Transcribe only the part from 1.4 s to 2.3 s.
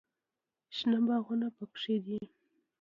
پکښې دي.